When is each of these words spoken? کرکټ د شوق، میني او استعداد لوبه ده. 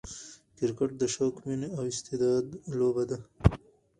کرکټ 0.57 0.89
د 1.01 1.03
شوق، 1.15 1.35
میني 1.45 1.67
او 1.77 1.83
استعداد 1.91 2.45
لوبه 2.77 3.03
ده. 3.09 3.17